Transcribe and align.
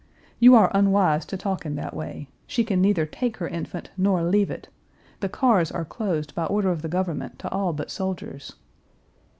"You 0.39 0.55
are 0.55 0.71
unwise 0.73 1.27
to 1.27 1.37
talk 1.37 1.63
in 1.63 1.75
that 1.75 1.95
way. 1.95 2.27
She 2.47 2.63
can 2.63 2.81
neither 2.81 3.05
take 3.05 3.37
her 3.37 3.47
infant 3.47 3.91
nor 3.95 4.23
leave 4.23 4.49
it. 4.49 4.67
The 5.19 5.29
cars 5.29 5.71
are 5.71 5.85
closed 5.85 6.33
by 6.33 6.45
order 6.47 6.71
of 6.71 6.81
the 6.81 6.89
government 6.89 7.37
to 7.37 7.51
all 7.51 7.71
but 7.71 7.91
soldiers." 7.91 8.53